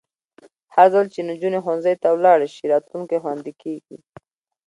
هرځل 0.75 1.05
چې 1.13 1.19
نجونې 1.29 1.59
ښوونځي 1.63 1.93
ته 2.01 2.07
ولاړې 2.11 2.47
شي، 2.55 2.63
راتلونکی 2.73 3.21
خوندي 3.23 3.53
کېږي. 3.61 3.97